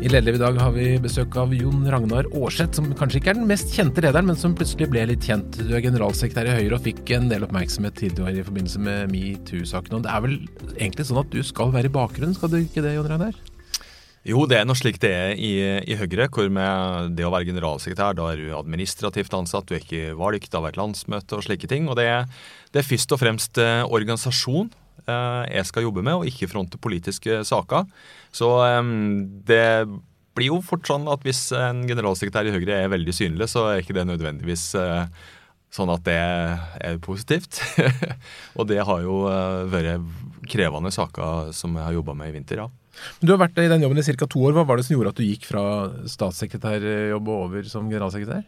[0.00, 3.36] I Lederliv i dag har vi besøk av Jon Ragnar Aarseth, som kanskje ikke er
[3.36, 5.58] den mest kjente lederen, men som plutselig ble litt kjent.
[5.60, 10.00] Du er generalsekretær i Høyre og fikk en del oppmerksomhet tidligere i forbindelse med metoo-saken.
[10.06, 10.38] Det er vel
[10.78, 13.36] egentlig sånn at du skal være i bakgrunnen, skal du ikke det, Jon Ragnar?
[14.30, 15.52] Jo, det er noe slik det er i,
[15.84, 19.84] i Høyre, hvor med det å være generalsekretær, da er du administrativt ansatt, du er
[19.84, 21.92] ikke valgt av et landsmøte og slike ting.
[21.92, 22.08] Og det
[22.72, 24.72] det er først og fremst eh, organisasjon
[25.06, 27.88] jeg skal jobbe med, og ikke fronte politiske saker.
[28.34, 28.80] Så eh,
[29.48, 29.64] det
[30.38, 33.82] blir jo fort sånn at hvis en generalsekretær i Høyre er veldig synlig, så er
[33.82, 35.06] ikke det nødvendigvis eh,
[35.74, 37.62] sånn at det er positivt.
[38.58, 42.64] og det har jo eh, vært krevende saker som jeg har jobba med i vinter,
[42.64, 42.70] ja.
[43.20, 44.26] Men Du har vært i den jobben i ca.
[44.28, 44.52] to år.
[44.56, 45.62] Hva var det som gjorde at du gikk fra
[46.10, 48.42] statssekretærjobb og over som generalsekretær?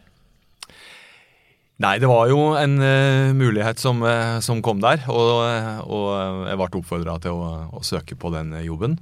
[1.81, 5.01] Nei, det var jo en uh, mulighet som, uh, som, kom der.
[5.09, 5.31] Og,
[5.89, 6.05] og
[6.45, 8.99] jeg ble oppfordra til å, å, søke på den jobben.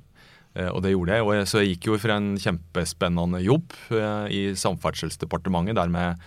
[0.55, 1.27] Uh, og det gjorde jeg.
[1.27, 3.75] Jeg, så jeg gikk jo for en kjempespennende jobb
[4.31, 6.23] i Samferdselsdepartementet, der med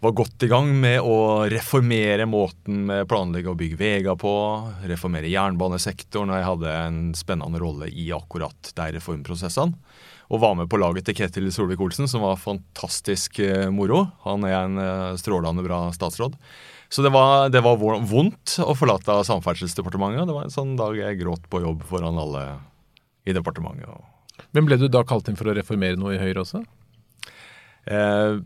[0.00, 4.32] var godt i gang med å reformere måten med planlegge å bygge veier på,
[4.88, 9.78] reformere jernbanesektoren, og jeg hadde en spennende rolle i akkurat de reformprosessene.
[10.32, 14.06] Og var med på laget til Ketil Solvik-Olsen, som var fantastisk eh, moro.
[14.24, 16.38] Han er en eh, strålende bra statsråd.
[16.88, 20.24] Så det var, det var, vondt å forlate Samferdselsdepartementet.
[20.28, 22.44] Det var en sånn dag jeg gråt på jobb foran alle
[23.28, 24.40] i departementet.
[24.56, 26.64] Men ble du da kalt inn for å reformere noe i Høyre også?
[27.84, 28.40] Eh,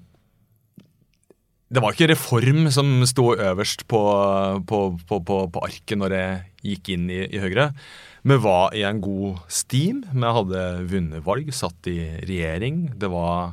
[1.69, 4.01] det var ikke reform som sto øverst på,
[4.69, 5.21] på, på,
[5.53, 6.39] på arket når jeg
[6.71, 7.71] gikk inn i, i, Høyre.
[8.29, 10.01] Vi var i en god steam.
[10.09, 12.87] Vi hadde vunnet valg, satt i regjering.
[12.97, 13.53] Det var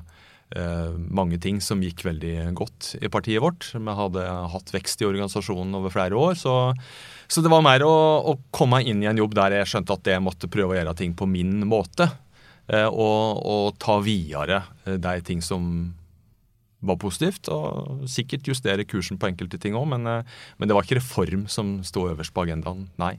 [0.56, 3.68] eh, mange ting som gikk veldig godt i partiet vårt.
[3.76, 4.24] Vi hadde
[4.56, 6.40] hatt vekst i organisasjonen over flere år.
[6.40, 6.56] Så,
[7.28, 7.94] så det var mer å,
[8.32, 10.96] å, komme inn i en jobb der jeg skjønte at jeg måtte prøve å gjøre
[11.04, 12.08] ting på min måte.
[12.72, 15.92] Eh, og, og ta videre eh, de ting som
[16.88, 20.88] var positivt, og sikkert justere kursen på enkelte ting òg, men, eh, men, det var
[20.88, 23.18] ikke reform som sto øverst på agendaen, nei.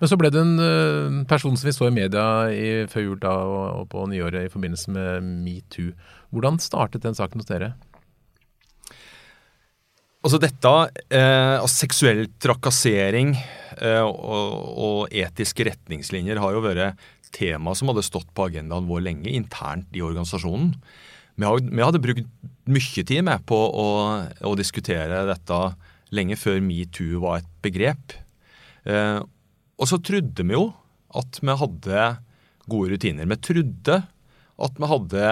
[0.00, 3.18] Men så ble det en uh, person som vi så i media i, før jul
[3.22, 5.92] da, og, og, på nyåret i forbindelse med metoo.
[6.34, 7.74] Hvordan startet den saken hos dere?
[10.26, 10.70] Altså dette,
[11.14, 17.04] eh, seksuell trakassering eh, og, og, etiske retningslinjer har jo vært
[17.34, 20.72] tema som hadde stått på agendaen vår lenge internt i organisasjonen.
[21.38, 22.26] Vi hadde brukt
[22.68, 23.88] mye tid med på å,
[24.42, 25.58] å, diskutere dette
[26.14, 28.16] lenge før metoo var et begrep.
[28.88, 29.20] Eh,
[29.78, 30.66] og så trodde vi jo
[31.18, 32.08] at vi hadde
[32.68, 33.28] gode rutiner.
[33.30, 34.00] Vi trodde
[34.58, 35.30] at vi hadde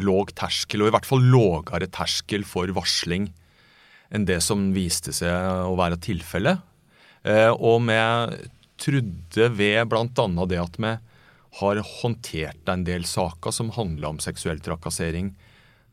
[0.00, 3.28] låg terskel, og i hvert fall lågere terskel for varsling
[4.14, 6.62] enn det som viste seg å være tilfellet.
[7.26, 7.98] Eh, og vi
[8.80, 10.46] trodde ved bl.a.
[10.48, 10.94] det at vi
[11.58, 15.32] har håndtert en del saker som handler om seksuell trakassering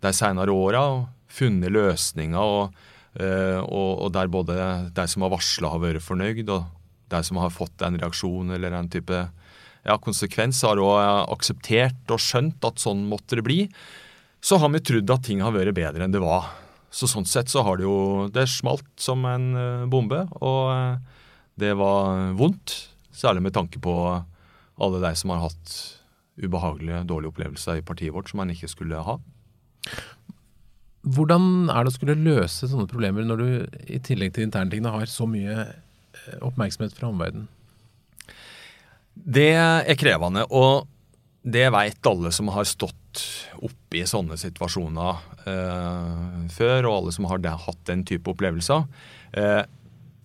[0.05, 0.83] de senere åra.
[1.27, 2.75] Funnet løsninger, og,
[3.19, 4.57] eh, og, og, der både
[4.95, 6.69] de som har varsla, har vært fornøyd, og
[7.11, 9.17] de som har fått en reaksjon eller en type
[9.87, 13.59] ja, konsekvens, har òg akseptert og skjønt at sånn måtte det bli.
[14.43, 16.51] Så har vi trodd at ting har vært bedre enn det var.
[16.93, 21.15] Så sånn sett så har det jo Det smalt som en eh, bombe, og eh,
[21.59, 22.75] det var vondt.
[23.17, 23.93] Særlig med tanke på
[24.81, 25.73] alle de som har hatt
[26.37, 29.17] ubehagelige, dårlige opplevelser i partiet vårt som man ikke skulle ha.
[31.07, 33.49] Hvordan er det å skulle løse sånne problemer når du
[33.95, 37.47] i tillegg til interntingene har så mye eh, oppmerksomhet fra omverdenen?
[39.17, 40.85] Det er krevende, og
[41.47, 43.23] det veit alle som har stått
[43.63, 48.83] oppe i sånne situasjoner eh, før, og alle som har hatt den type opplevelser.
[49.31, 49.63] Eh,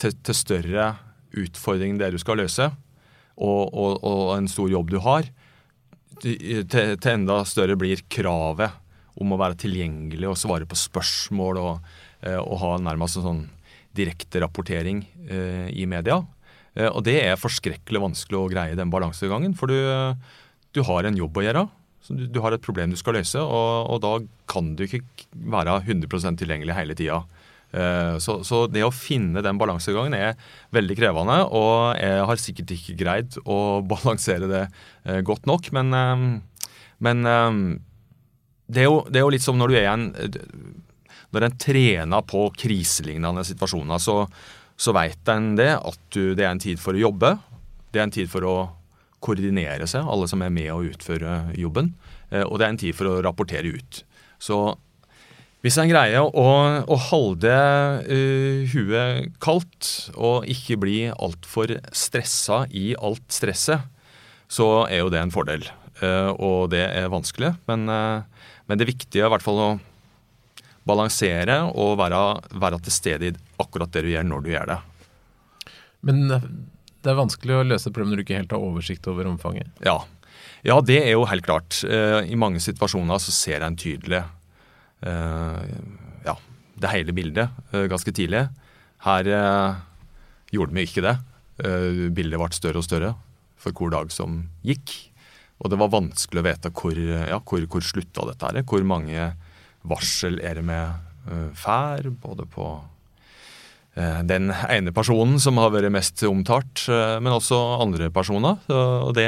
[0.02, 0.88] til, til, større
[1.38, 2.72] utfordring det du skal løse,
[3.36, 5.28] og, og, og en stor jobb du har,
[6.22, 8.78] til, til, enda større blir kravet
[9.20, 11.90] om å være tilgjengelig og svare på spørsmål og,
[12.24, 13.42] eh, og ha nærmest en sånn
[13.96, 16.22] direkterapportering eh, i media.
[16.74, 20.16] Eh, og det er forskrekkelig vanskelig å greie den balansegangen, for du,
[20.72, 21.66] du har en jobb å gjøre.
[22.08, 24.16] Du, du, har et problem du skal løse, og, og da
[24.50, 25.04] kan du ikke
[25.52, 27.20] være 100% tilgjengelig hele tida.
[27.72, 30.36] Eh, så, så, det å finne den balansegangen er
[30.76, 33.58] veldig krevende, og jeg har sikkert ikke greid å
[33.92, 34.66] balansere det
[35.08, 36.26] eh, godt nok, men, eh,
[37.02, 37.24] men
[38.68, 40.10] det, er jo, det er jo litt som når du er en
[41.32, 44.26] Når en trener på kriselignende situasjoner, så,
[44.76, 47.30] så veit en det at du, det er en tid for å jobbe.
[47.88, 48.56] Det er en tid for å
[49.24, 51.94] koordinere seg, alle som er med å utføre jobben.
[52.50, 54.02] Og det er en tid for å rapportere ut.
[54.36, 54.60] Så
[55.62, 56.46] hvis en greier å,
[56.82, 57.52] å holde
[58.02, 63.86] uh, huet kaldt og ikke bli altfor stressa i alt stresset,
[64.50, 65.62] så er jo det en fordel.
[66.02, 67.54] og det er vanskelig.
[67.70, 69.68] Men, men det viktige er i hvert fall å
[70.84, 72.20] balansere og være,
[72.60, 73.32] være til stede i
[73.62, 74.78] akkurat det du gjør, når du gjør det.
[76.04, 79.72] Men det er vanskelig å løse problemet når du ikke helt har oversikt over omfanget?
[79.86, 79.96] Ja.
[80.66, 81.80] ja, det er jo helt klart.
[81.82, 84.20] I mange situasjoner så ser en tydelig
[85.02, 86.34] ja,
[86.78, 87.50] det hele bildet
[87.90, 88.44] ganske tidlig.
[89.02, 89.30] Her
[90.52, 91.16] gjorde vi ikke det.
[92.14, 93.14] Bildet ble større og større
[93.60, 94.94] for hver dag som gikk.
[95.62, 98.62] Og det var vanskelig å vite hvor, ja, hvor, hvor slutta dette her.
[98.66, 99.28] Hvor mange
[99.86, 102.72] varsel er det med uh, fær, både på
[103.92, 108.56] den ene personen som har vært mest omtalt, men også andre personer.
[108.72, 109.26] og det,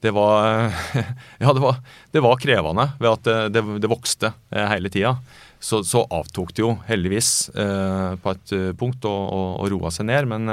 [0.00, 0.70] det var
[1.42, 1.78] Ja, det var,
[2.12, 5.16] det var, krevende ved at det, det vokste hele tida.
[5.60, 10.28] Så, så, avtok det jo heldigvis på et punkt og, og, og roa seg ned.
[10.30, 10.48] Men,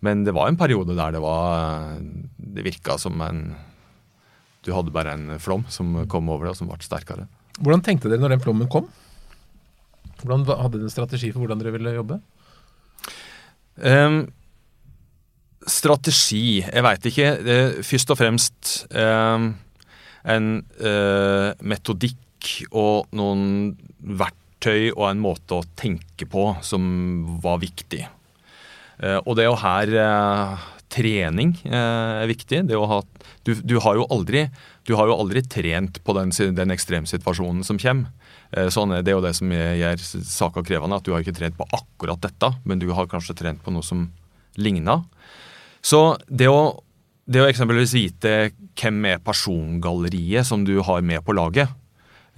[0.00, 3.42] men, det var en periode der det var Det virka som en
[4.64, 7.28] Du hadde bare en flom som kom over deg, og som ble sterkere.
[7.60, 8.88] Hvordan tenkte dere når den flommen kom?
[10.22, 12.18] Hvordan Hadde dere en strategi for hvordan dere ville jobbe?
[13.78, 14.26] Um,
[15.70, 17.32] strategi Jeg veit ikke.
[17.44, 19.48] Uh, først og fremst eh,
[20.28, 20.48] en
[20.82, 26.82] eh, metodikk og noen verktøy og en måte å tenke på som
[27.42, 28.02] var viktig.
[28.98, 29.94] Eh, og det er jo her
[30.88, 32.64] trening er viktig.
[32.68, 32.98] Det å ha,
[33.46, 34.46] du, du har jo aldri
[34.88, 38.08] du har jo aldri trent på den, den ekstremsituasjonen som kommer.
[38.56, 41.58] Eh, sånn, det er jo det som gjør saka krevende, at du har ikke trent
[41.58, 44.06] på akkurat dette, men du har kanskje trent på noe som
[44.56, 45.04] ligner.
[45.84, 46.62] Så det å,
[47.28, 48.38] det å eksempelvis vite
[48.78, 51.70] hvem er persongalleriet som du har med på laget,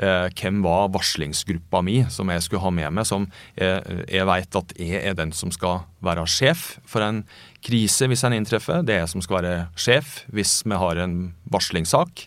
[0.01, 3.27] eh, hvem var varslingsgruppa mi som jeg skulle ha med meg, som
[3.57, 7.25] jeg, jeg veit at jeg er den som skal være sjef for en
[7.65, 8.85] krise hvis en inntreffer.
[8.85, 11.21] Det er jeg som skal være sjef hvis vi har en
[11.53, 12.27] varslingssak.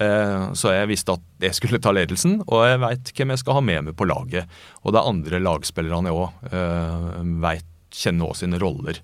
[0.00, 3.58] Eh, så jeg visste at jeg skulle ta ledelsen, og jeg veit hvem jeg skal
[3.58, 4.48] ha med meg på laget.
[4.82, 7.62] Og er andre lagspillerne òg eh,
[7.92, 9.02] kjenner også sine roller.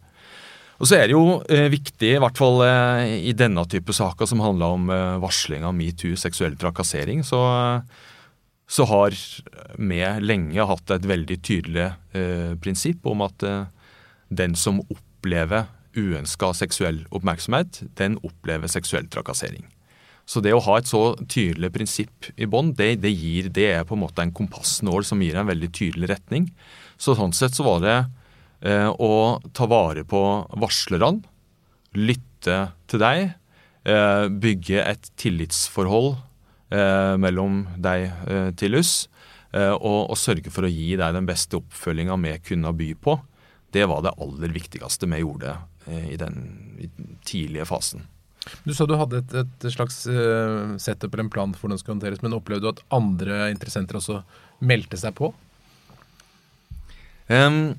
[0.79, 4.43] Og så er det jo eh, viktig, i hvert fall i denne type saker som
[4.45, 4.93] handler om
[5.25, 7.41] varsling av metoo, seksuell trakassering, så,
[8.71, 9.17] så har
[9.75, 11.89] vi lenge hatt et veldig tydelig
[12.63, 13.43] prinsipp om at
[14.31, 15.67] den som opplever
[15.99, 19.67] uønska seksuell oppmerksomhet, den opplever seksuell trakassering.
[20.29, 23.15] Så det å ha et så tydelig prinsipp i bånn, det, det,
[23.57, 26.51] det, er på en måte en kompassnål som gir en veldig tydelig retning.
[27.01, 28.11] Så sånn sett så var det eh,
[28.59, 29.11] å
[29.55, 30.21] ta vare på
[30.59, 31.23] varslerne,
[31.95, 32.57] lytte
[32.91, 33.31] til deg,
[33.89, 36.17] eh, bygge et tillitsforhold
[36.75, 41.61] eh, mellom deg eh, til eh, og, og, sørge for å gi deg den beste
[41.61, 43.19] oppfølginga vi kunne by på.
[43.73, 45.57] Det var det aller viktigste vi gjorde
[45.87, 46.39] eh, i den
[47.27, 48.07] tidlige fasen.
[48.65, 51.83] Du sa du hadde et, et slags uh, setup eller en plan for hvordan det
[51.83, 54.23] skulle håndteres, men opplevde du at andre interessenter også
[54.65, 55.35] meldte seg på?
[57.29, 57.77] Um,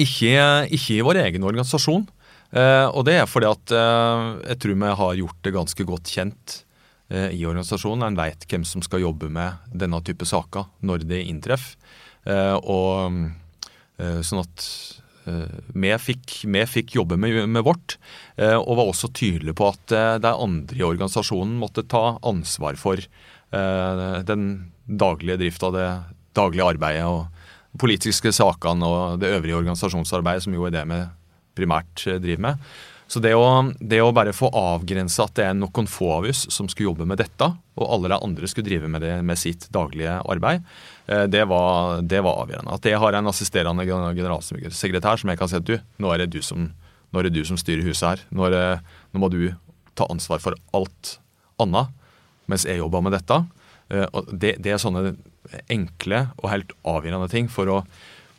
[0.00, 0.32] ikke,
[0.72, 2.06] ikke, i vår egen organisasjon.
[2.52, 6.10] Uh, og det er fordi at uh, jeg tror vi har gjort det ganske godt
[6.12, 6.56] kjent
[7.12, 8.04] uh, i organisasjonen.
[8.10, 11.78] En veit hvem som skal jobbe med denne type saker når det inntreffer.
[12.22, 13.16] og
[14.22, 14.64] sånn at
[15.74, 17.96] vi fikk, vi fikk jobbe med, med, vårt,
[18.38, 23.02] og var også tydelige på at de andre i organisasjonen måtte ta ansvar for
[23.50, 24.46] den
[24.86, 25.88] daglige drifta, det
[26.38, 27.41] daglige arbeidet og
[27.80, 31.02] politiske sakene og det øvrige organisasjonsarbeidet, som jo er det vi
[31.56, 32.72] primært driver med.
[33.12, 33.44] Så det å,
[33.76, 37.04] det å bare få avgrensa at det er noen få av oss som skulle jobbe
[37.10, 37.44] med dette,
[37.76, 40.64] og alle de andre skulle drive med det med sitt daglige arbeid,
[41.12, 42.78] eh, det var, det var avgjørende.
[42.78, 46.30] At jeg har en assisterende generalsekretær som jeg kan si at du, nå er det
[46.32, 46.70] du som,
[47.12, 48.24] er det du som styrer huset her.
[48.32, 48.64] Nå, det,
[49.12, 49.42] nå, må du
[49.98, 51.18] ta ansvar for alt
[51.60, 51.92] annet
[52.48, 53.42] mens jeg jobber med dette.
[53.92, 55.14] Eh, det, det er sånne
[55.72, 57.78] enkle og helt avgjørende ting for å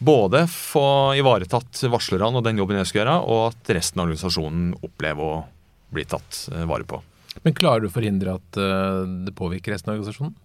[0.04, 4.72] både få ivaretatt varslerne og den jobben jeg skal gjøre, og at resten av organisasjonen
[4.84, 5.42] opplever å
[5.94, 7.00] bli tatt eh, vare på.
[7.44, 10.36] Men klarer du å forhindre at eh, det påvirker resten av organisasjonen?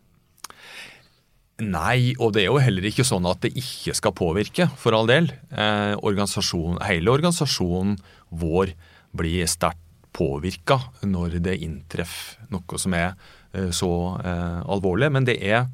[1.58, 5.08] Nei, og det er jo heller ikke sånn at det ikke skal påvirke, for all
[5.10, 5.32] del.
[5.50, 7.96] Eh, organisasjon, hele organisasjonen
[8.30, 8.76] vår
[9.18, 9.82] blir sterkt
[10.14, 13.12] påvirka når det inntreffer noe som er
[13.72, 13.92] så
[14.24, 15.12] eh, alvorlig.
[15.14, 15.66] Men det er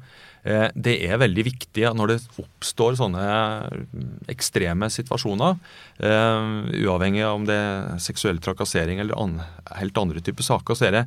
[0.45, 3.23] Eh, det er veldig viktig når det oppstår sånne
[4.29, 5.57] ekstreme situasjoner,
[5.97, 6.51] eh,
[6.85, 9.41] uavhengig av om det er seksuell trakassering eller
[9.79, 11.03] helt andre typer saker, så er det,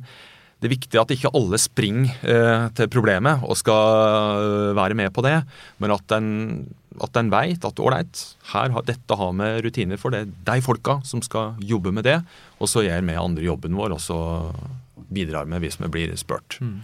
[0.59, 5.23] det er viktig at ikke alle springer eh, til problemet og skal være med på
[5.23, 5.37] det,
[5.79, 6.67] men at en,
[6.99, 8.25] at en vet at ålreit,
[8.91, 10.11] dette har vi rutiner for.
[10.11, 12.19] Det er de folka som skal jobbe med det,
[12.59, 14.19] og så gjør vi andre jobben vår, og så
[15.13, 16.59] bidrar med hvis vi blir spurt.
[16.61, 16.79] Mm.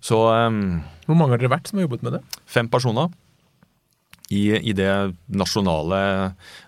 [0.00, 2.22] Så um, Hvor mange har dere vært som har jobbet med det?
[2.46, 3.10] Fem personer.
[4.28, 4.90] I, i det
[5.32, 5.98] nasjonale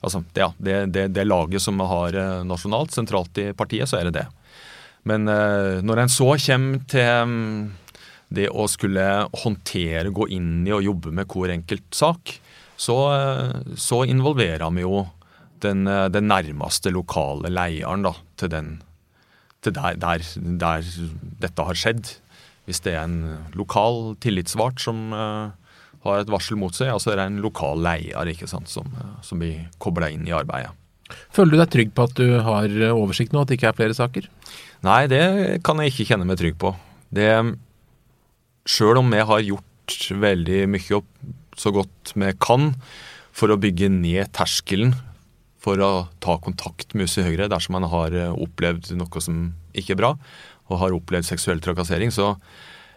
[0.01, 2.17] Altså ja, det, det, det, laget som vi har
[2.49, 4.27] nasjonalt, sentralt i partiet, så er det det.
[5.09, 7.71] Men uh, når en så kommer til um,
[8.31, 9.07] det å skulle
[9.43, 12.37] håndtere, gå inn i og jobbe med hver enkelt sak,
[12.81, 12.97] så,
[13.77, 15.03] så involverer vi jo
[15.61, 18.71] den, den, nærmeste lokale leieren da, til, den,
[19.65, 20.25] til der, der,
[20.61, 20.91] der,
[21.43, 22.17] dette har skjedd.
[22.69, 25.51] Hvis det er en lokal tillitsvart som uh,
[26.05, 28.89] har et varsel mot seg, altså altså er det en lokal leier ikke sant, som,
[29.27, 30.73] som blir kobla inn i arbeidet.
[31.35, 33.97] Føler du deg trygg på at du har oversikt nå, at det ikke er flere
[33.99, 34.29] saker?
[34.87, 35.25] Nei, det
[35.67, 36.73] kan jeg ikke kjenne meg trygg på.
[37.11, 37.29] Det
[38.71, 41.09] Sjøl om vi har gjort veldig mye opp
[41.59, 42.75] så godt vi kan
[43.35, 44.95] for å bygge ned terskelen
[45.61, 45.91] for å
[46.25, 50.15] ta kontakt med USI Høyre dersom man har eh, opplevd noe som ikke er bra,
[50.71, 52.33] og har opplevd seksuell trakassering, så,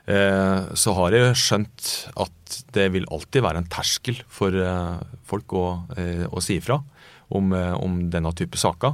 [0.08, 1.90] eh, så har jeg skjønt
[2.24, 5.66] at det vil alltid være en terskel for eh, folk å,
[6.30, 6.80] å si ifra
[7.34, 8.94] om, om, denne type saker.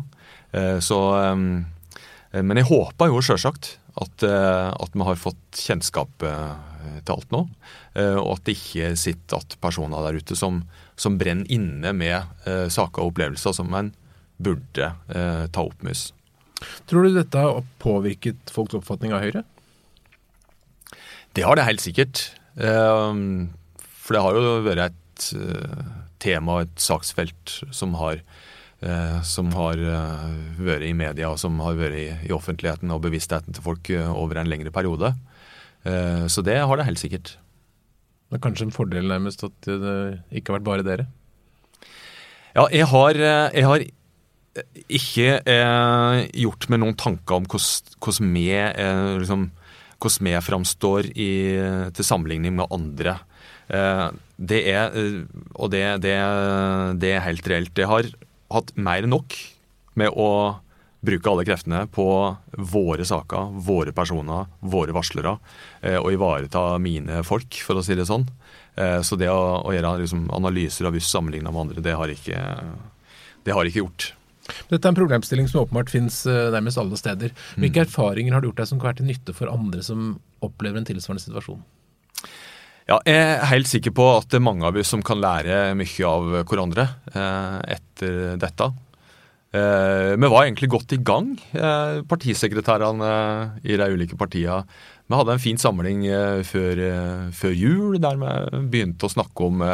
[0.79, 7.41] Så Men jeg håper jo sjølsagt at, at vi har fått kjennskap til alt nå.
[7.99, 10.61] Og at det ikke sitter at personer der ute som,
[10.99, 13.93] som brenner inne med eh, saker og opplevelser som en
[14.39, 16.09] burde eh, ta opp med oss.
[16.91, 19.45] Tror du dette har påvirket folks oppfatning av Høyre?
[21.35, 22.25] Det har det helt sikkert.
[22.59, 25.27] For det har jo vært et
[26.19, 28.19] tema et saksfelt som har,
[29.23, 29.79] som har
[30.57, 34.51] vært i media og som har vært i offentligheten og bevisstheten til folk over en
[34.51, 35.13] lengre periode.
[35.83, 37.37] Eh, så det har det helt sikkert.
[38.29, 39.95] Det er kanskje en fordel nærmest at det
[40.29, 41.07] ikke har vært bare dere?
[42.53, 43.86] Ja, jeg har, eh, jeg har
[44.89, 49.50] ikke eh, gjort meg noen tanker om hvordan vi, eh, liksom,
[50.00, 51.31] framstår i,
[51.93, 53.19] til sammenligning med andre.
[53.69, 54.07] Eh,
[54.38, 56.15] det er, eh, og det, det,
[57.01, 57.77] det, er helt reelt.
[57.77, 58.09] Jeg har
[58.50, 59.36] hatt mer enn nok
[60.00, 60.59] med å
[60.99, 62.05] bruke alle kreftene på
[62.51, 65.37] våre saker, våre personer, våre varslere,
[65.81, 68.27] eh, og ivareta mine folk, for å si det sånn.
[68.75, 72.11] Eh, så det å, å gjøre liksom, analyser av VUS sammenligna med andre, det har
[72.11, 72.43] ikke,
[73.47, 74.11] det har ikke gjort.
[74.67, 77.35] Dette er en problemstilling som åpenbart finnes eh, nærmest alle steder.
[77.55, 77.87] Hvilke mm.
[77.87, 80.89] erfaringer har du gjort deg som kan være til nytte for andre som opplever en
[80.89, 81.61] tilsvarende situasjon?
[82.89, 85.75] Ja, jeg er helt sikker på at det er mange av oss som kan lære
[85.77, 88.71] mye av hverandre etter dette.
[89.49, 93.13] Eh, vi var egentlig godt i gang, eh, partisekretærene
[93.65, 94.61] i de ulike partiene.
[95.09, 96.81] Vi hadde en fin samling eh, før,
[97.33, 99.65] før, jul, der vi begynte å snakke om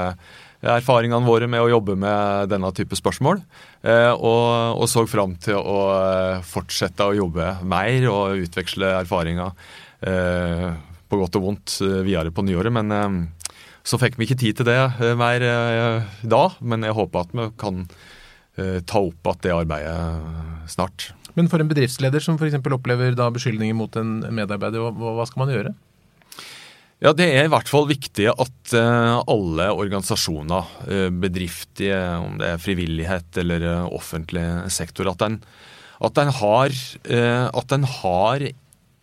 [0.66, 3.44] erfaringene våre med å jobbe med denne type spørsmål.
[3.84, 9.52] Og, og så fram til å fortsette å jobbe mer og utveksle erfaringer
[10.02, 11.78] på godt og vondt
[12.08, 12.74] videre på nyåret.
[12.74, 13.30] Men
[13.86, 15.46] så fikk vi ikke tid til det mer
[16.24, 16.46] da.
[16.66, 18.24] Men jeg håper at vi kan Eh,
[18.88, 21.10] ta opp at det arbeidet snart.
[21.36, 22.56] Men for en bedriftsleder som f.eks.
[22.64, 25.74] opplever da beskyldninger mot en medarbeider, hva, hva, skal man gjøre?
[27.04, 32.54] Ja, Det er i hvert fall viktig at uh, alle organisasjoner, uh, bedrifter, om det
[32.54, 35.42] er frivillighet eller offentlig sektor, at den,
[36.00, 36.80] at den har,
[37.12, 38.48] at den har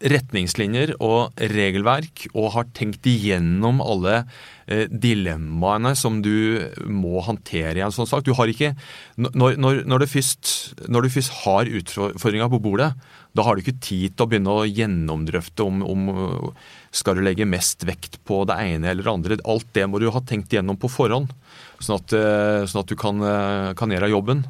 [0.03, 4.23] retningslinjer og regelverk og har tenkt igjennom alle
[4.67, 8.25] eh, dilemmaene som du må håndtere i en sånn sak.
[8.27, 8.73] Du har ikke,
[9.17, 10.53] når, når, når, du først,
[10.89, 12.93] når, du først, har utfordringa på bordet,
[13.33, 16.53] da har du ikke tid til å begynne å gjennomdrøfte om, om
[16.93, 19.41] skal du legge mest vekt på det ene eller det andre.
[19.49, 21.33] Alt det må du ha tenkt igjennom på forhånd,
[21.81, 24.47] sånn at, eh, sånn at du kan, eh, kan, gjøre jobben.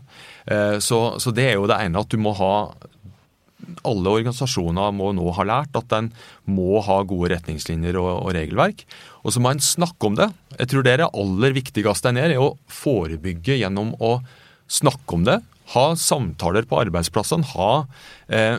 [0.82, 2.54] Så, så det er jo det ene at du må ha
[3.87, 6.11] alle organisasjoner må nå ha lært at en
[6.50, 8.85] må ha gode retningslinjer og, og, regelverk.
[9.23, 10.28] Og så må en snakke om det.
[10.59, 14.16] Jeg tror det er det aller viktigste en gjør, er å forebygge gjennom å
[14.73, 15.38] snakke om det.
[15.75, 17.49] Ha samtaler på arbeidsplassene.
[17.54, 17.73] Ha
[18.35, 18.59] eh,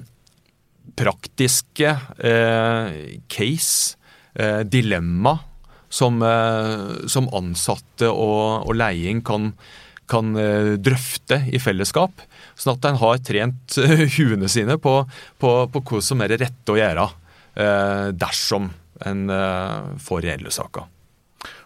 [1.00, 3.00] praktiske eh,
[3.32, 3.98] case,
[4.36, 5.38] eh, dilemma,
[5.94, 9.52] som, eh, som, ansatte og, og leding kan,
[10.10, 12.24] kan eh, drøfte i fellesskap.
[12.56, 14.96] Sånn at en har trent eh, huene sine på,
[15.42, 18.70] på, på hva som er det rette å gjøre eh, dersom
[19.04, 20.90] en eh, får reelle saker.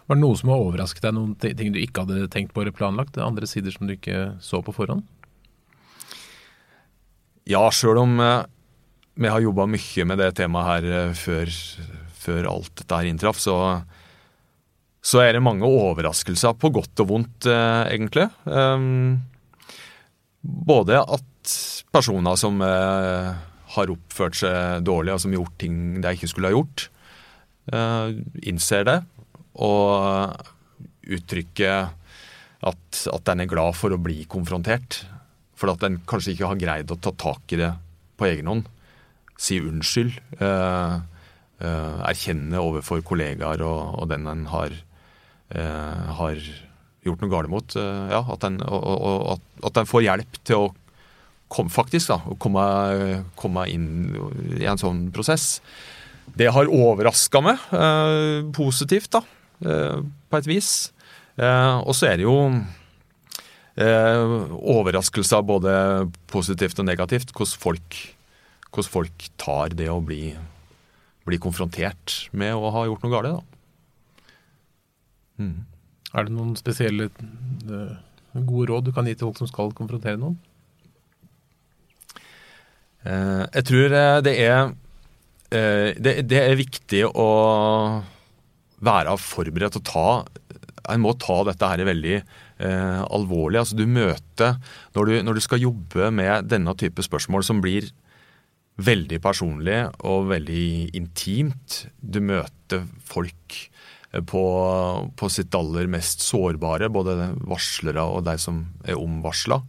[0.08, 2.74] Var det noe som har overrasket deg, noen ting du ikke hadde tenkt på eller
[2.74, 3.20] planlagt?
[3.20, 5.04] Andre sider som du ikke så på forhånd?
[7.48, 8.16] Ja, sjøl om
[9.18, 11.52] vi har jobba mye med det temaet her før,
[12.16, 13.56] før alt dette her inntraff, så,
[15.04, 18.28] så er det mange overraskelser, på godt og vondt, egentlig.
[18.44, 19.20] Um,
[20.42, 21.54] både at
[21.92, 23.32] personer som eh,
[23.74, 26.88] har oppført seg dårlig og som har gjort ting de ikke skulle ha gjort,
[27.72, 28.16] eh,
[28.50, 28.98] innser det
[29.58, 30.38] og
[31.08, 31.88] uttrykker
[32.68, 35.02] at, at den er glad for å bli konfrontert.
[35.58, 37.72] For at den kanskje ikke har greid å ta tak i det
[38.18, 38.68] på egen hånd.
[39.38, 40.18] Si unnskyld.
[40.38, 40.98] Eh,
[41.58, 44.74] uh, erkjenne overfor kollegaer og, og den en har,
[45.50, 46.42] har
[47.06, 47.76] gjort noe galt mot.
[47.76, 50.68] ja, at den, og, og, at den får hjelp til å
[51.48, 52.64] komme, faktisk da, komme,
[53.38, 53.88] komme, inn
[54.58, 55.58] i en sånn prosess.
[56.38, 59.22] Det har overraska meg eh, positivt, da,
[59.64, 60.72] eh, på et vis.
[61.38, 62.36] Eh, og så er det jo
[63.78, 64.36] eh,
[64.76, 65.72] overraskelser både
[66.30, 67.32] positivt og negativt.
[67.32, 67.98] Hvordan folk,
[68.68, 70.34] hvordan folk tar det å bli,
[71.28, 73.56] bli, konfrontert med å ha gjort noe galt.
[75.38, 75.64] Mm.
[76.16, 77.96] Er det noen spesielle eh,
[78.38, 80.38] gode råd du kan gi til folk som skal konfrontere noen?
[83.04, 84.70] Eh, jeg tror eh, det er
[85.48, 87.28] det, er viktig å
[88.84, 90.08] være forberedt og ta
[90.92, 92.18] En må ta dette her veldig
[93.08, 93.56] alvorlig.
[93.62, 94.58] Altså, du møter
[94.92, 97.88] når du, når du, skal jobbe med denne type spørsmål som blir
[98.76, 100.68] veldig personlig og veldig
[101.00, 103.56] intimt Du møter folk
[104.08, 104.44] på,
[105.16, 109.60] på sitt aller mest sårbare, både varslere og de som er omvarsla.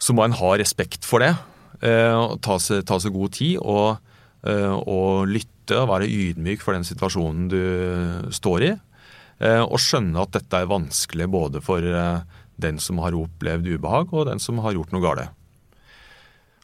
[0.00, 1.32] Så må en ha respekt for det.
[1.80, 4.12] Eh, ta seg, ta seg god tid og,
[4.44, 7.60] eh, og, lytte og være ydmyk for den situasjonen du
[8.34, 8.70] står i.
[9.40, 11.84] Eh, og skjønne at dette er vanskelig både for
[12.60, 15.36] den som har opplevd ubehag, og den som har gjort noe galt.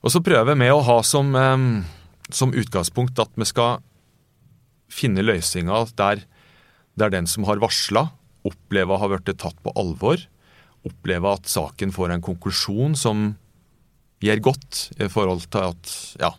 [0.04, 1.32] Og så prøver vi å ha som,
[2.28, 3.80] som utgangspunkt at vi skal
[4.92, 6.20] finne løsninger der,
[6.96, 8.08] der den som har varsla,
[8.46, 10.20] opplever å ha blitt tatt på alvor,
[10.86, 13.28] opplever at saken får en konklusjon som
[14.22, 16.32] gir godt i forhold til at ja,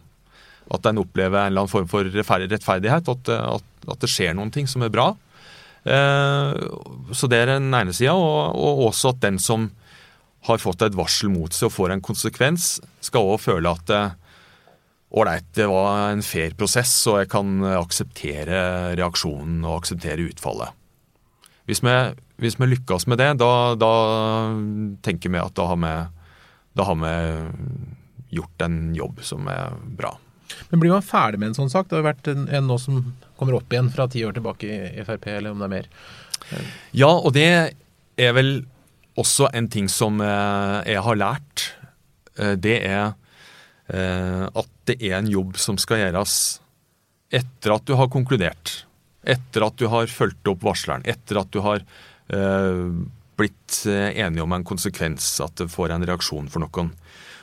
[0.73, 3.09] at en opplever en eller annen form for rettferdighet.
[3.11, 5.11] At, at, at det skjer noen ting som er bra.
[5.87, 6.53] Eh,
[7.15, 8.15] så det er den ene sida.
[8.15, 9.69] Og, og, også at den som
[10.47, 13.93] har fått et varsel mot seg og får en konsekvens, skal òg føle at
[15.11, 18.59] ålreit, det var en fair prosess, og jeg kan akseptere
[18.99, 20.75] reaksjonen og akseptere utfallet.
[21.67, 21.95] Hvis vi,
[22.43, 23.93] hvis vi lykkes med det, da, da
[25.03, 25.95] tenker vi at da har vi
[26.77, 27.13] da har vi
[28.29, 30.13] gjort en jobb som er bra.
[30.69, 31.89] Men Blir man ferdig med en sånn sak?
[31.89, 33.01] Det har vært en, en nå som
[33.39, 35.89] kommer opp igjen fra ti år tilbake i Frp, eller om det er mer?
[36.95, 37.47] Ja, og det
[38.17, 38.51] er vel
[39.17, 41.65] også en ting som eh, jeg har lært.
[42.37, 43.15] Eh, det er
[43.87, 46.33] at det er en jobb som skal gjøres
[47.31, 48.73] etter at du har konkludert.
[49.23, 51.05] Etter at du har fulgt opp varsleren.
[51.07, 51.85] Etter at du har
[53.37, 56.91] blitt eh, enige om en konsekvens, at det får en reaksjon for noen,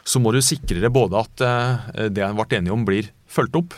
[0.04, 3.58] så må du sikre deg både at eh, det en ble enige om, blir fulgt
[3.60, 3.76] opp.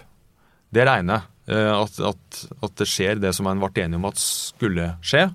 [0.75, 1.05] Det er.
[1.47, 5.29] Eh, at, at, at, det skjer det som en ble enige om at skulle skje.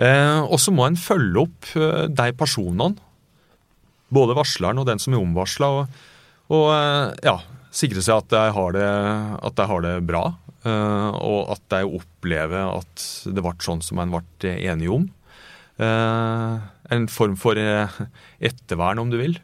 [0.00, 1.66] Og så må en følge opp
[2.08, 2.94] de personene,
[4.08, 5.98] både varsleren og den som er omvarsla, og,
[6.50, 6.68] og,
[7.22, 7.36] ja,
[7.70, 8.90] sikre seg at jeg har det,
[9.46, 10.24] at jeg har det bra.
[10.66, 15.06] Og at jeg opplever at det ble sånn som en ble enige om.
[15.80, 16.56] Eh,
[16.92, 18.00] en form for eh,
[18.50, 19.38] ettervern, om du vil.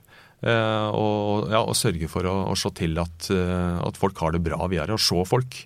[0.45, 4.45] Eh, og, ja, og sørge for å, å se til at, at, folk har det
[4.45, 4.97] bra videre.
[4.97, 5.63] Og se folk.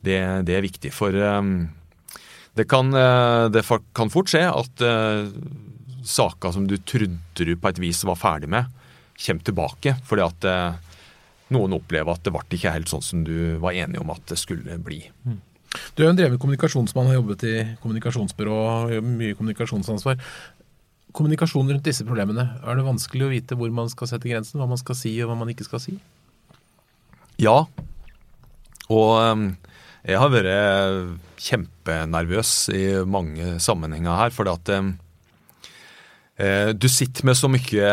[0.00, 0.92] Det, det er viktig.
[0.96, 2.92] For det kan,
[3.52, 3.64] det
[3.96, 4.84] kan fort skje at
[6.08, 8.68] saker som du trodde du på et vis var ferdig med,
[9.20, 9.94] kommer tilbake.
[10.08, 10.48] Fordi at
[11.54, 14.38] noen opplever at det ble ikke helt sånn som du var enig om at det
[14.40, 15.02] skulle bli.
[15.26, 15.40] Mm.
[15.94, 20.18] Du er jo en dreven kommunikasjonsmann, har jobbet i kommunikasjonsbyrå og mye kommunikasjonsansvar.
[21.14, 24.58] Kommunikasjon rundt disse problemene, er det vanskelig å vite hvor man skal sette grensen?
[24.62, 25.96] Hva man skal si og hva man ikke skal si?
[27.40, 27.64] Ja.
[28.90, 29.46] Og ehm,
[30.06, 34.34] jeg har vært kjempenervøs i mange sammenhenger her.
[34.34, 35.09] fordi at ehm, eh,
[36.40, 37.88] du sitter med så mye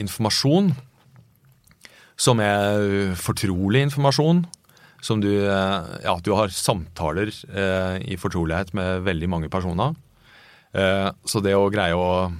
[0.00, 0.70] informasjon
[2.16, 4.44] som er fortrolig informasjon
[5.06, 9.94] som du eh, Ja, du har samtaler eh, i fortrolighet med veldig mange personer.
[10.72, 12.30] Eh, så det å greie å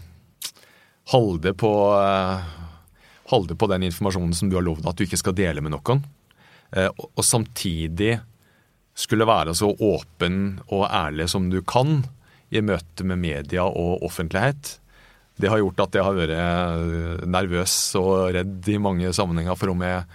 [1.12, 2.52] holde på eh,
[3.26, 6.04] Holde på den informasjonen som du har lovd at du ikke skal dele med noen,
[6.70, 8.20] eh, og samtidig
[8.94, 12.04] skulle være så åpen og ærlig som du kan
[12.54, 14.76] i møte med media og offentlighet.
[15.36, 19.74] Det har gjort at jeg har vært eh, nervøs og redd i mange sammenhenger for
[19.74, 20.06] om jeg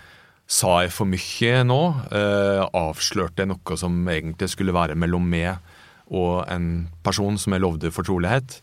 [0.51, 1.79] Sa jeg for mye nå?
[2.11, 5.61] Eh, avslørte jeg noe som egentlig skulle være mellom meg
[6.11, 8.57] og en person som jeg lovde fortrolighet?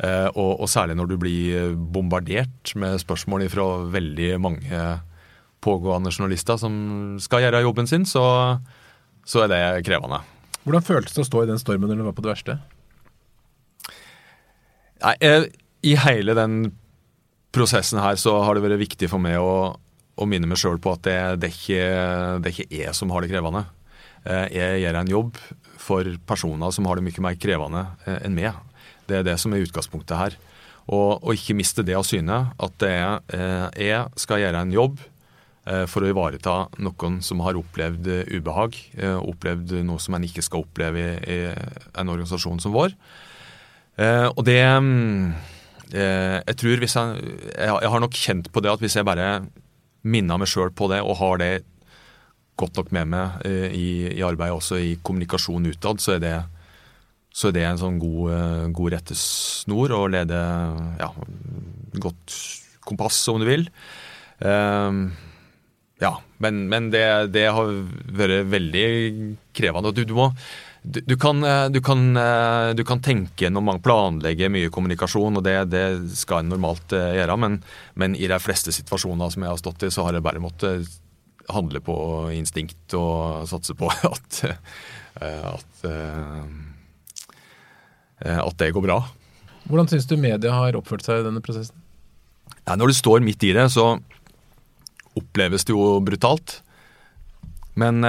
[0.00, 4.80] Eh, og, og, særlig når du blir bombardert med spørsmål fra veldig mange
[5.60, 8.24] pågående journalister som skal gjøre jobben sin, så,
[9.28, 10.22] så er det krevende.
[10.64, 12.58] Hvordan føltes det å stå i den stormen når du var på det verste?
[15.04, 15.46] Nei, eh,
[15.86, 16.70] I hele den
[17.54, 19.76] prosessen her så har det vært viktig for meg å,
[20.16, 21.88] å minne meg sjøl på at det, det, er ikke,
[22.42, 23.66] det er ikke jeg som har det krevende.
[24.26, 25.40] Eh, jeg gjør en jobb
[25.86, 28.56] for personer som har det mye mer krevende eh, enn meg.
[29.06, 30.38] Det er det som er utgangspunktet her.
[30.86, 35.04] Og, og ikke miste det av syne at er, eh, jeg skal gjøre en jobb
[35.90, 38.76] for å ivareta noen som har opplevd ubehag,
[39.18, 42.94] opplevd noe som en ikke skal oppleve i, en organisasjon som vår.
[44.30, 44.60] Og det
[45.92, 49.46] Jeg tror hvis jeg Jeg har nok kjent på det at hvis jeg bare
[50.06, 51.52] minner meg sjøl på det og har det
[52.56, 56.34] godt nok med meg eh, i, i arbeidet også i kommunikasjon utad, så er det,
[57.34, 60.40] så er det en sånn god, eh, god rettesnor å lede
[61.02, 61.10] ja,
[62.00, 62.38] godt
[62.86, 63.66] kompass, om du vil.
[64.36, 65.08] Uh,
[65.98, 66.12] ja,
[66.44, 67.02] men, men det,
[67.34, 67.70] det, har
[68.14, 68.86] vært veldig
[69.56, 69.92] krevende.
[69.96, 70.28] Du, du, må,
[70.86, 72.02] du, du, kan, du, kan,
[72.78, 77.36] du kan tenke når man planlegger mye kommunikasjon, og det, det skal en normalt gjøre,
[77.42, 77.58] men,
[77.98, 80.86] men, i de fleste situasjoner som jeg har stått i, så har jeg bare måttet
[81.52, 81.96] handle på
[82.34, 86.42] instinkt og satse på at, eh, at, eh,
[88.42, 89.00] at det går bra.
[89.66, 91.76] Hvordan syns du media har oppført seg i denne prosessen?
[92.66, 93.98] Ja, når du står midt i det, så
[95.16, 96.60] oppleves det jo brutalt.
[97.78, 98.00] Men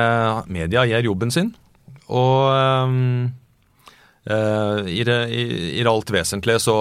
[0.48, 1.50] media gjør jobben sin.
[2.08, 3.28] Og um,
[4.28, 5.44] i, det, i,
[5.78, 6.76] i, det, alt vesentlige så,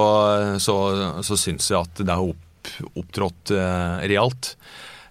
[0.62, 0.76] så,
[1.22, 4.54] så syns jeg at det har opp, opptrådt uh, realt.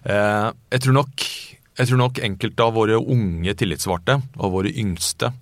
[0.04, 1.26] Uh, jeg tror, nok,
[1.80, 5.32] jeg tror nok enkelte av våre unge tillitsvalgte, og våre yngste,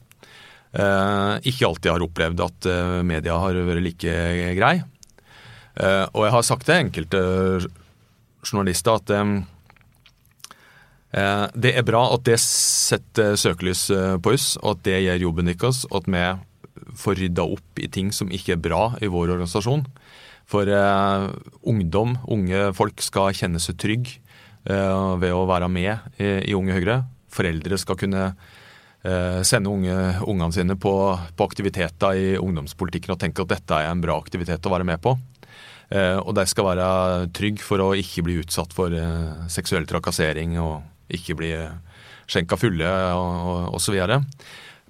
[0.74, 2.66] ikke alltid har opplevd at
[3.06, 4.14] media har vært like
[4.58, 4.72] grei.
[5.78, 7.20] Og jeg har sagt til enkelte
[8.42, 9.12] journalister at
[11.14, 13.84] det er bra at det setter søkelys
[14.18, 16.24] på oss, og at det gjør jobben deres, og at vi
[16.98, 19.84] får rydda opp i ting som ikke er bra i vår organisasjon.
[20.50, 21.28] For eh,
[21.70, 24.18] ungdom, unge folk, skal kjenne seg trygge
[24.64, 27.02] Eh, ved å være med i Unge Høyre.
[27.34, 30.94] Foreldre skal kunne eh, sende unge, ungene sine på,
[31.36, 35.02] på, aktiviteter i ungdomspolitikken og tenke at dette er en bra aktivitet å være med
[35.04, 35.18] på.
[35.92, 36.88] Eh, og de skal være
[37.36, 38.94] trygge for å ikke bli utsatt for
[39.52, 40.80] seksuell trakassering og
[41.12, 41.52] ikke bli
[42.30, 43.98] skjenka fulle og osv.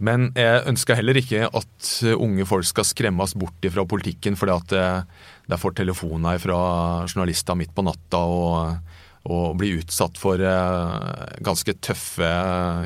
[0.05, 5.07] Men jeg ønsker heller ikke at unge folk skal skremmes bort fra politikken fordi at
[5.51, 6.59] de får telefoner fra
[7.07, 12.31] journalister midt på natta og og blir utsatt for eh, ganske tøffe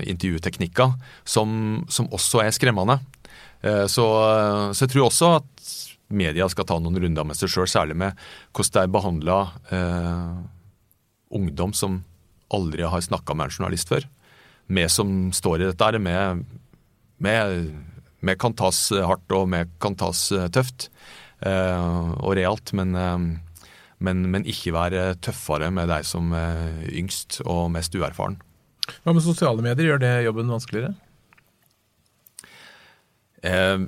[0.07, 0.95] intervjuteknikker,
[1.27, 1.51] som,
[1.91, 3.01] som også er skremmende.
[3.61, 4.07] Eh, så,
[4.71, 5.73] så, jeg tror også at
[6.09, 10.39] media skal ta noen runder med seg sjøl, særlig med hvordan de behandler eh,
[11.35, 12.01] ungdom som
[12.55, 14.07] aldri har snakka med en journalist før.
[14.69, 16.45] Vi som står i dette,
[17.19, 20.89] vi kan tas hardt og vi kan tas tøft
[21.41, 23.29] eh, og realt, men eh,
[23.99, 28.39] men, men, ikke være tøffere med deg som er yngst og mest uerfaren.
[29.03, 30.95] Hva med sosiale medier, gjør det jobben vanskeligere?
[33.43, 33.87] Eh,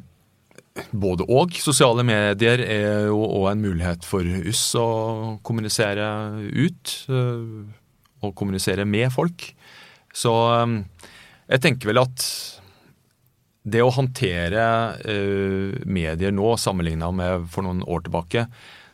[0.92, 1.55] både og.
[1.62, 4.88] Sosiale medier er jo òg en mulighet for oss å
[5.46, 6.11] kommunisere
[6.51, 6.96] ut.
[7.11, 7.79] Eh,
[8.20, 9.50] og kommunisere med folk.
[10.14, 10.78] Så eh,
[11.50, 12.26] jeg tenker vel at
[13.70, 14.64] det å håndtere
[15.04, 18.46] eh, medier nå, sammenligna med for noen år tilbake,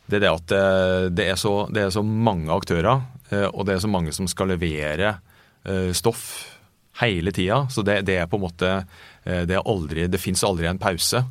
[0.06, 3.66] det er det at eh, det er, så, det er så mange aktører, eh, og
[3.68, 5.18] det er så mange som skal levere
[5.98, 6.28] stoff
[7.00, 7.64] hele tida.
[7.74, 8.68] Så det, det, er på en måte
[9.26, 11.24] Det, aldri, det fins aldri en pause.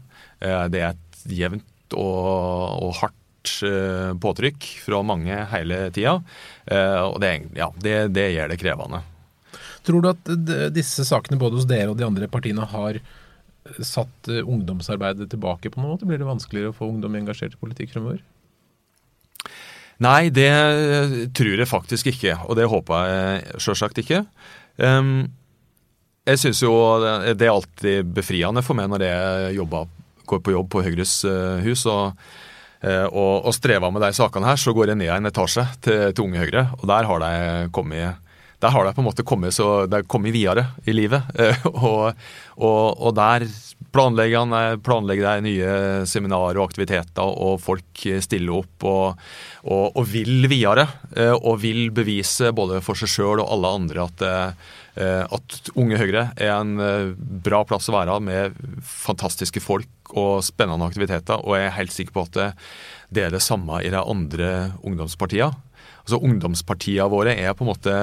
[0.43, 2.25] Det er et jevnt og,
[2.83, 3.15] og hardt
[4.21, 6.15] påtrykk fra mange hele tida.
[7.05, 9.01] Og det, ja, det, det gjør det krevende.
[9.85, 10.31] Tror du at
[10.73, 12.97] disse sakene både hos dere og de andre partiene har
[13.85, 16.07] satt ungdomsarbeidet tilbake på noe måte?
[16.09, 18.23] Blir det vanskeligere å få ungdom engasjert i politikk fremover?
[20.03, 20.51] Nei, det
[21.37, 24.25] tror jeg faktisk ikke, og det håper jeg sjølsagt ikke.
[24.75, 25.29] Um,
[26.27, 29.87] jeg syns jo det er alltid befriende for meg når jeg jobber,
[30.25, 31.13] går på jobb på Høyres
[31.63, 32.17] hus og,
[32.85, 36.27] og, og, strever med de sakene her, så går jeg ned en etasje til, til
[36.27, 38.21] Unge Høyre, og der har de kommet
[38.63, 41.27] der har de på en måte kommet, så de kommet videre i livet.
[41.37, 42.21] Uh, og,
[42.55, 43.45] og, og der
[43.95, 45.73] planlegger, planlegger de nye
[46.09, 49.21] seminarer og aktiviteter, og folk stiller opp og,
[49.71, 50.87] og, vil videre.
[51.15, 55.99] Eh, og vil bevise både for seg sjøl og alle andre at, eh, at Unge
[55.99, 58.55] Høyre er en eh, bra plass å være med
[58.85, 61.41] fantastiske folk og spennende aktiviteter.
[61.43, 62.55] Og jeg er helt sikker på at
[63.11, 64.49] det er det samme i de andre
[64.85, 65.51] ungdomspartiene.
[66.05, 67.99] altså Ungdomspartiene våre er på en måte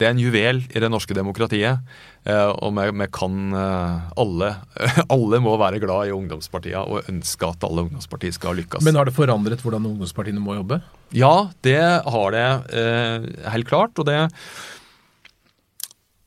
[0.00, 1.84] det er en juvel i det norske demokratiet.
[2.24, 4.48] Eh, og vi, kan eh, alle
[5.14, 8.84] Alle må være glad i ungdomspartiene og ønske at alle ungdomspartier skal lykkes.
[8.84, 10.80] Men har det forandret hvordan ungdomspartiene må jobbe?
[11.16, 12.46] Ja, det har det
[12.80, 13.92] eh, helt klart.
[14.00, 14.18] Og det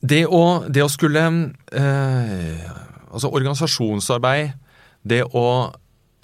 [0.03, 1.21] Det å, det å skulle
[1.71, 2.63] eh,
[3.13, 4.55] Altså organisasjonsarbeid,
[5.05, 5.47] det å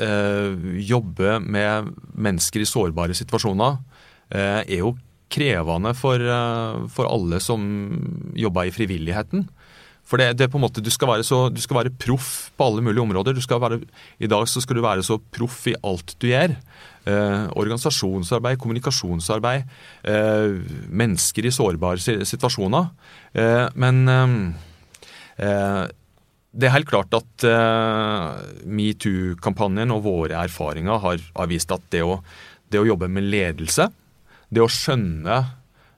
[0.02, 0.56] eh,
[0.89, 3.78] jobbe med mennesker i sårbare situasjoner,
[4.34, 4.96] eh, er jo
[5.30, 7.62] krevende for, eh, for alle som
[8.34, 9.46] jobber i frivilligheten.
[10.10, 11.24] For det, det, er på en måte, Du skal være,
[11.78, 13.38] være proff på alle mulige områder.
[13.38, 13.80] Være,
[14.19, 16.56] I dag så skal du være så proff i alt du gjør.
[17.06, 19.69] Eh, organisasjonsarbeid, kommunikasjonsarbeid,
[20.10, 20.58] eh,
[20.89, 22.89] mennesker i sårbare situasjoner.
[23.38, 24.36] Eh, men eh,
[25.45, 25.86] eh,
[26.50, 27.45] det er helt klart at
[28.65, 32.17] metoo-kampanjen og våre erfaringer har, har vist at det å,
[32.74, 33.86] det å jobbe med ledelse
[34.50, 35.38] det å skjønne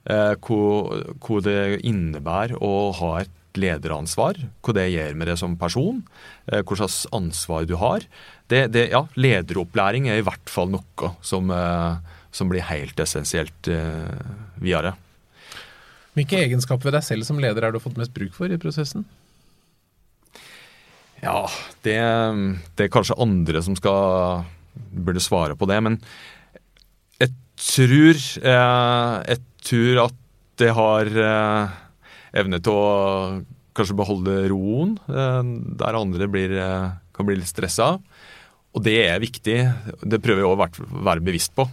[0.04, 6.02] eh, hva, det innebærer å ha et lederansvar, hva det gjør med deg som person,
[6.50, 8.06] eh, hva slags ansvar du har.
[8.50, 11.96] Det, det, ja, lederopplæring er i hvert fall noe som, eh,
[12.34, 14.22] som blir helt essensielt eh,
[14.62, 14.94] videre.
[16.16, 19.06] Hvilke egenskaper ved deg selv som leder har du fått mest bruk for i prosessen?
[21.22, 21.46] Ja,
[21.86, 22.00] det,
[22.76, 24.42] det er kanskje andre som skal
[24.92, 25.78] burde svare på det.
[25.86, 26.00] Men
[27.62, 30.18] tror eh, Jeg tror at
[30.60, 31.08] det har
[32.36, 32.90] evne til å
[33.76, 35.40] kanskje beholde roen, eh,
[35.80, 36.52] der andre blir,
[37.12, 37.94] kan bli litt stressa.
[38.72, 39.56] Og det er viktig.
[40.00, 41.66] Det prøver jeg å være bevisst på.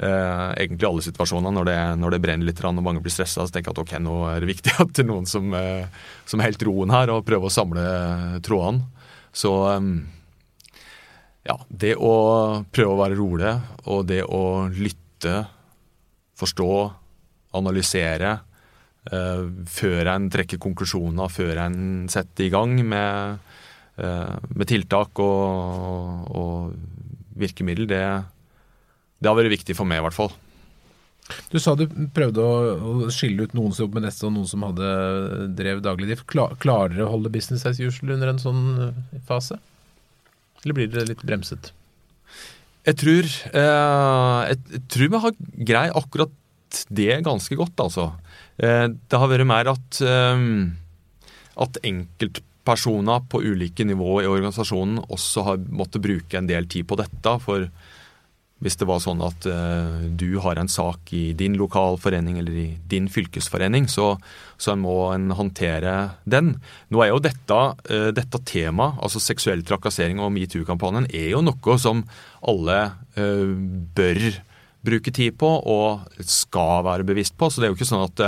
[0.00, 1.52] Uh, egentlig alle situasjoner.
[1.52, 3.92] Når det, når det brenner litt og mange blir stressa, så tenker jeg at ok,
[4.00, 5.52] nå er det viktig at det er noen som,
[6.24, 7.84] som helt roen her og prøver å samle
[8.40, 9.04] trådene.
[9.36, 9.52] Så
[11.44, 12.14] ja, det å
[12.72, 13.52] prøve å være rolig
[13.92, 15.36] og det å lytte
[16.40, 16.72] forstå,
[17.60, 18.38] analysere
[19.10, 21.80] før en trekker konklusjoner, før en
[22.12, 23.40] setter i gang med,
[23.98, 28.04] uh, med tiltak og, og virkemiddel, det,
[29.18, 30.32] det, har vært viktig for meg i hvert fall.
[31.50, 34.64] Du sa du prøvde å, skille ut noen som jobbet med neste og noen som
[34.66, 34.86] hadde
[35.58, 36.26] drev daglig drift.
[36.30, 39.60] Klarer dere å holde business as usual under en sånn eh, fase?
[40.64, 41.70] Eller blir det litt bremset?
[42.88, 46.34] Jeg tror, eh, jeg tror vi har grei akkurat
[46.88, 48.10] det ganske godt, altså.
[48.60, 50.46] Eh, det har vært mer at, eh,
[51.64, 56.98] at enkeltpersoner på ulike nivå i organisasjonen også har måttet bruke en del tid på
[57.00, 57.38] dette.
[57.44, 57.70] For
[58.60, 62.66] hvis det var sånn at uh, du har en sak i din lokalforening eller i
[62.92, 64.18] din fylkesforening, så,
[64.60, 65.94] så må en håndtere
[66.28, 66.58] den.
[66.92, 67.60] Nå er jo dette,
[68.12, 72.04] dette temaet, altså seksuell trakassering og metoo-kampanjen, er jo noe som
[72.44, 72.82] alle
[73.96, 74.20] bør
[74.86, 77.50] bruke tid på og skal være bevisst på.
[77.50, 78.22] Så det er jo ikke sånn at,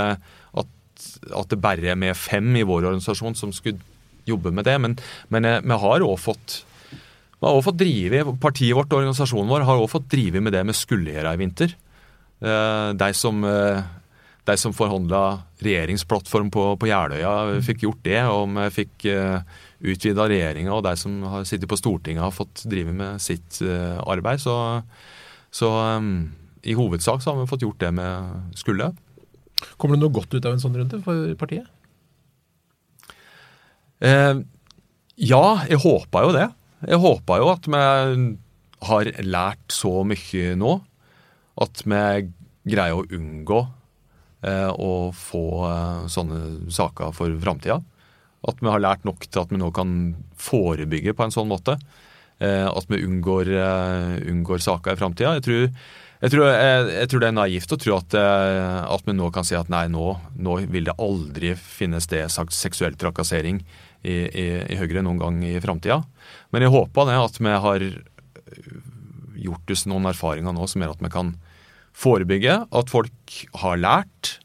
[0.61, 3.81] at, at det bare er med fem i vår organisasjon som skulle
[4.29, 4.77] jobbe med det.
[4.81, 4.97] Men,
[5.33, 6.61] men vi har òg fått
[7.43, 10.53] vi har også fått drive, Partiet vårt og organisasjonen vår har også fått drive med
[10.55, 11.73] det med skullegjera i vinter.
[12.39, 13.83] Eh, de som, eh,
[14.47, 18.21] de som forhandla regjeringsplattform på, på Jeløya, fikk gjort det.
[18.31, 22.63] Og vi fikk eh, utvida regjeringa, og de som har sittet på Stortinget, har fått
[22.63, 24.39] drive med sitt arbeid.
[24.39, 24.55] Så,
[25.51, 25.73] så
[26.63, 28.09] i hovedsak så har vi fått gjort det vi
[28.59, 28.91] skulle.
[29.77, 31.67] Kommer det noe godt ut av en sånn runde for partiet?
[34.03, 34.39] Eh,
[35.23, 36.47] ja, jeg håper jo det.
[36.83, 37.83] Jeg håper jo at vi
[38.83, 40.73] har lært så mye nå
[41.63, 42.03] at vi
[42.73, 43.59] greier å unngå
[44.47, 47.79] eh, å få eh, sånne saker for framtida.
[48.43, 51.77] At vi har lært nok til at vi nå kan forebygge på en sånn måte.
[52.43, 55.37] Eh, at vi unngår, eh, unngår saker i framtida.
[55.39, 55.71] Jeg,
[56.23, 59.43] jeg, jeg, jeg, tror det er naivt å tro at, eh, at, vi nå kan
[59.47, 60.05] si at nei, nå,
[60.39, 65.57] nå vil det aldri finnes det seksuell trakassering i, i, i Høyre noen gang i
[65.63, 65.99] framtida.
[66.55, 67.87] Men jeg håper det at vi har
[69.43, 71.33] gjort oss noen erfaringer nå som gjør at vi kan
[71.93, 74.37] forebygge, at folk har lært,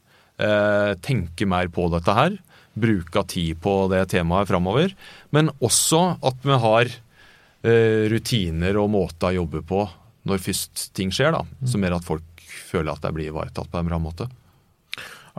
[0.43, 2.37] eh, tenker mer på dette her,
[2.79, 4.93] bruker tid på det temaet framover.
[5.31, 9.87] Men også at vi har eh, rutiner og måter å jobbe på
[10.29, 13.81] når først ting skjer, da, som gjør at folk føler at de blir ivaretatt på
[13.81, 14.29] en bra måte.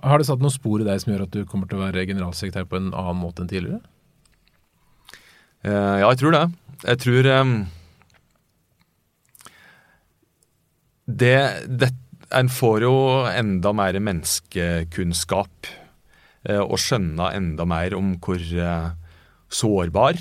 [0.00, 2.06] Har det satt noen spor i deg som gjør at du kommer til å være
[2.08, 3.82] generalsekretær på en annen måte enn tidligere?
[5.66, 6.44] Eh, ja, jeg tror det.
[6.80, 7.50] Jeg tror um,
[11.04, 11.34] det,
[11.68, 11.90] det,
[12.32, 12.94] En får jo
[13.28, 15.68] enda mer menneskekunnskap
[16.48, 18.94] uh, og skjønner enda mer om hvor uh,
[19.52, 20.16] sårbar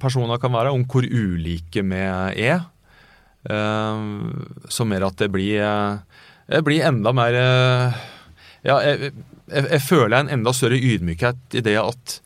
[0.00, 2.00] personer kan være, om hvor ulike vi
[2.48, 2.64] er.
[3.46, 4.34] Uh,
[4.68, 5.62] som gjør at det blir
[6.48, 7.98] jeg blir enda mer eh,
[8.64, 9.12] Ja, jeg,
[9.52, 12.18] jeg, jeg føler en enda større ydmykhet i det at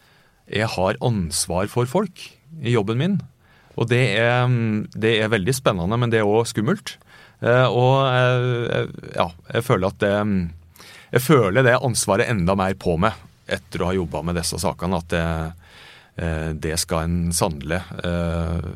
[0.52, 2.22] jeg har ansvar for folk
[2.60, 3.14] i jobben min.
[3.80, 4.50] Og det er,
[4.92, 6.96] det er veldig spennende, men det er òg skummelt.
[7.42, 8.04] Eh, og
[9.16, 10.12] ja, jeg føler at det
[11.12, 13.18] Jeg føler det ansvaret enda mer på meg
[13.50, 15.02] etter å ha jobba med disse sakene.
[15.02, 15.24] At det,
[16.22, 18.70] eh, det skal en sannelig eh,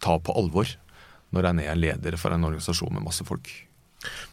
[0.00, 0.70] ta på alvor
[1.36, 3.52] når en er leder for en organisasjon med masse folk.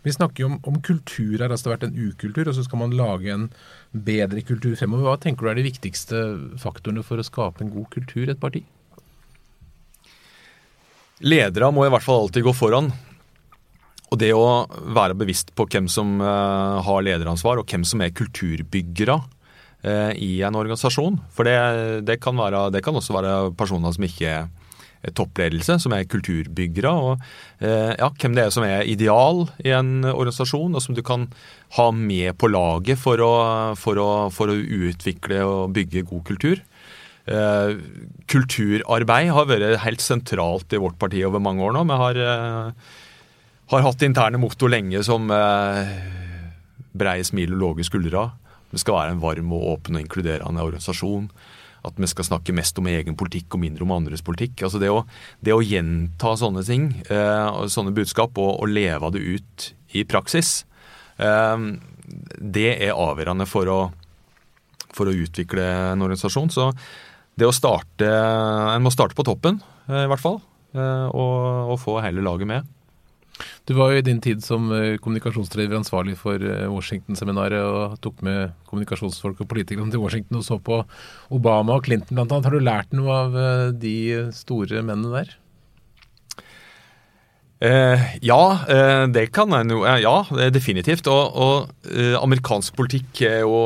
[0.03, 1.49] Vi snakker jo om, om kultur her.
[1.49, 3.47] altså Det har vært en ukultur, og så skal man lage en
[3.91, 5.07] bedre kultur fremover.
[5.07, 6.23] Hva tenker du er de viktigste
[6.61, 8.63] faktorene for å skape en god kultur i et parti?
[11.23, 12.91] Ledere må i hvert fall alltid gå foran.
[14.11, 18.13] Og det å være bevisst på hvem som uh, har lederansvar, og hvem som er
[18.13, 21.17] kulturbyggere uh, i en organisasjon.
[21.33, 21.55] For det,
[22.05, 24.51] det, kan være, det, kan også være personer som ikke er
[25.11, 26.91] toppledelse, som er kulturbyggere.
[26.91, 27.23] Og
[27.63, 31.27] uh, ja, hvem det er som er ideal i en organisasjon, og som du kan
[31.77, 33.33] ha med på laget for å,
[33.79, 36.63] for å, for å utvikle og bygge god kultur.
[37.23, 37.77] Eh,
[38.27, 41.85] kulturarbeid har vært helt sentralt i vårt parti over mange år nå.
[41.87, 42.71] Vi har, eh,
[43.71, 45.87] har hatt interne motto lenge som eh,
[46.93, 48.31] breie smil og lave skuldre.
[48.71, 51.29] Det skal være en varm og åpen og inkluderende organisasjon.
[51.83, 54.63] At vi skal snakke mest om egen politikk og mindre om andres politikk.
[54.63, 55.01] Altså det å,
[55.43, 59.67] det å gjenta sånne ting, eh, sånne budskap, og, og, leve det ut
[59.97, 60.63] i praksis,
[61.19, 61.67] eh,
[62.39, 63.81] det er avgjørende for å,
[64.95, 66.53] for å utvikle en organisasjon.
[66.53, 66.71] Så
[67.33, 70.41] det å starte En må starte på toppen, eh, i hvert fall.
[70.73, 71.33] Og,
[71.69, 72.69] og få hele laget med.
[73.63, 78.51] Du var jo i din tid som eh, kommunikasjonsdriver ansvarlig for Washington-seminaret og tok med
[78.67, 80.81] kommunikasjonsfolk og politikere til Washington og så på
[81.31, 82.41] Obama og Clinton bl.a.
[82.43, 83.39] Har du lært noe av
[83.79, 83.95] de
[84.35, 85.37] store mennene der?
[87.63, 88.41] Eh, ja,
[89.07, 89.83] det kan jeg jo.
[89.87, 90.15] Ja,
[90.51, 91.07] definitivt.
[91.07, 93.61] Og, og eh, amerikansk politikk er jo,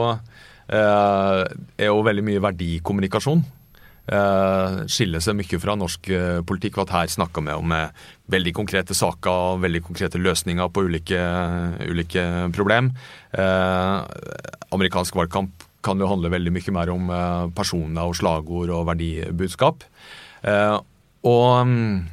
[0.70, 1.40] eh,
[1.82, 3.42] er jo veldig mye verdikommunikasjon.
[4.08, 6.78] Uh, skiller seg mye fra norsk uh, politikk.
[6.80, 7.74] at Her snakker vi om
[8.32, 11.20] veldig konkrete saker veldig konkrete løsninger på ulike,
[11.88, 12.24] ulike
[12.56, 12.92] problem.
[14.72, 17.12] amerikansk valgkamp kan jo handle veldig mye mer om
[17.56, 19.84] personer og slagord og verdibudskap.
[21.24, 22.08] og um,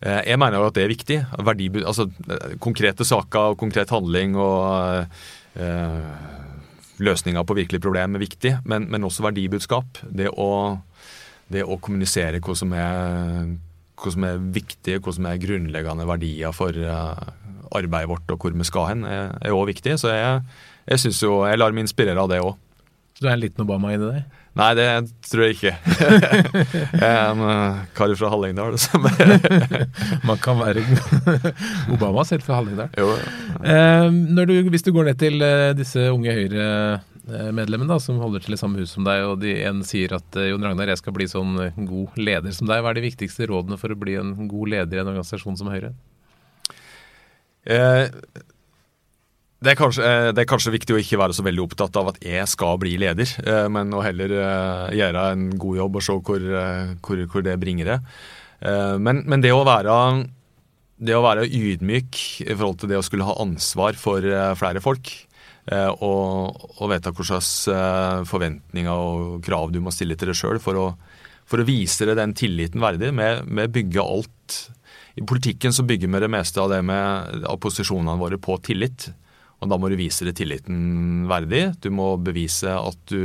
[0.00, 1.18] jeg mener jo at det er viktig.
[1.44, 2.08] Verdibud, altså,
[2.60, 5.06] konkrete saker og konkret handling og
[7.02, 10.00] løsninger på virkelige problem er viktig, men, men også verdibudskap.
[10.08, 10.50] Det å
[11.52, 13.50] det å kommunisere hva som er,
[13.96, 17.14] hva som er viktig, hva som er grunnleggende verdier for uh,
[17.76, 19.96] arbeidet vårt og hvor vi skal hen, er òg viktig.
[20.02, 20.40] Så jeg,
[20.90, 22.56] jeg jo, jeg lar meg inspirere av det òg.
[23.16, 24.24] Så du er en liten Obama inni deg?
[24.56, 24.86] Nei, det
[25.24, 25.70] tror jeg ikke.
[27.00, 28.76] jeg er en uh, kar fra Hallingdal.
[30.28, 30.84] Man kan være
[31.96, 32.90] Obama selv fra Hallingdal.
[33.00, 33.14] Jo.
[33.64, 38.60] Uh, hvis du går ned til uh, disse unge Høyre-medlemmene da, som holder til i
[38.60, 41.28] samme hus som deg, og de en sier at eh, Jon Ragnar, jeg skal bli
[41.32, 42.84] sånn eh, god leder som deg.
[42.84, 45.72] Hva er de viktigste rådene for å bli en god leder i en organisasjon som
[45.72, 45.94] Høyre?
[47.64, 48.12] Eh,
[49.64, 52.22] det, er kanskje, det, er kanskje, viktig å ikke være så veldig opptatt av at
[52.24, 56.18] jeg skal bli leder, eh, men å heller eh, gjøre en god jobb og se
[56.28, 56.48] hvor,
[57.04, 58.00] hvor, hvor det bringer det.
[58.56, 59.92] Men, men, det å være
[60.96, 64.24] det å være ydmyk i forhold til det å skulle ha ansvar for
[64.56, 65.10] flere folk,
[65.66, 70.60] Eh, og, og vite slags eh, forventninger og krav du må stille til deg sjøl
[70.62, 70.92] for,
[71.42, 73.10] for, å vise deg den tilliten verdig.
[73.16, 74.58] med å bygge alt
[75.18, 79.08] I politikken så bygger vi det meste av det med, av posisjonene våre på tillit.
[79.62, 81.70] Og da må du vise det tilliten verdig.
[81.80, 83.22] Du må bevise at du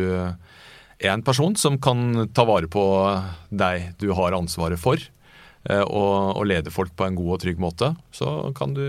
[1.01, 2.83] er en person som kan ta vare på
[3.49, 5.01] deg du har ansvaret for.
[5.69, 7.91] Eh, og, og lede folk på en god og trygg måte.
[8.15, 8.85] Så kan du,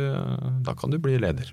[0.64, 1.52] da kan du bli leder.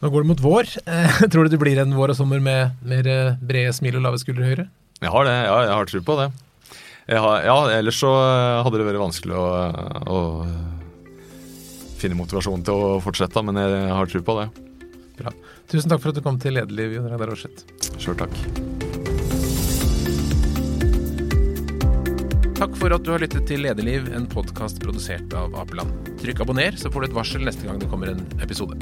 [0.00, 0.70] Nå går det mot vår.
[0.84, 4.06] Eh, tror du det blir en vår og sommer med mer eh, brede smil og
[4.06, 4.66] lave skuldre høyre?
[5.02, 6.30] Jeg har det, ja, jeg har tro på det.
[7.04, 8.10] Har, ja, ellers så
[8.64, 9.48] hadde det vært vanskelig å,
[10.08, 10.20] å,
[12.04, 14.46] finne motivasjon til å fortsette, men jeg har tro på det.
[15.18, 15.32] Bra.
[15.70, 17.64] Tusen takk for at du kom til Lederliv, Jon Reidar Aarseth.
[18.02, 18.34] Sjøl takk.
[22.54, 26.12] Takk for at du har lyttet til Lederliv, en podkast produsert av Apeland.
[26.22, 28.78] Trykk abonner, så får du et varsel neste gang det kommer en episode.